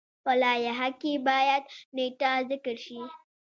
په 0.23 0.31
لایحه 0.41 0.89
کې 1.01 1.13
باید 1.27 1.63
نیټه 1.95 2.31
ذکر 2.49 2.75
شي. 2.85 2.99